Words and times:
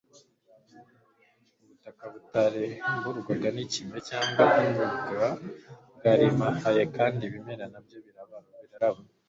ubutaka 1.61 2.03
butahemburwaga 2.13 3.47
nikime 3.55 3.97
cyangwa 4.09 4.43
imvura 4.65 5.27
bwarimahaye 5.95 6.83
kandi 6.95 7.21
ibimera 7.25 7.65
nabyo 7.73 7.97
biraraba 8.05 9.01